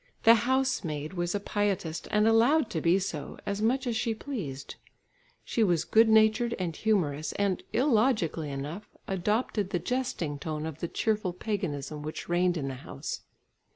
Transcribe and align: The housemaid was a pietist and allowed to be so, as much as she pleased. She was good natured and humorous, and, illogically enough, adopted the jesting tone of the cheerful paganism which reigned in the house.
The 0.23 0.33
housemaid 0.33 1.13
was 1.13 1.35
a 1.35 1.39
pietist 1.39 2.07
and 2.09 2.27
allowed 2.27 2.71
to 2.71 2.81
be 2.81 2.97
so, 2.97 3.37
as 3.45 3.61
much 3.61 3.85
as 3.85 3.95
she 3.95 4.15
pleased. 4.15 4.73
She 5.43 5.63
was 5.63 5.83
good 5.85 6.09
natured 6.09 6.55
and 6.57 6.75
humorous, 6.75 7.33
and, 7.33 7.61
illogically 7.71 8.49
enough, 8.49 8.89
adopted 9.07 9.69
the 9.69 9.77
jesting 9.77 10.39
tone 10.39 10.65
of 10.65 10.79
the 10.79 10.87
cheerful 10.87 11.33
paganism 11.33 12.01
which 12.01 12.27
reigned 12.27 12.57
in 12.57 12.67
the 12.67 12.73
house. 12.81 13.21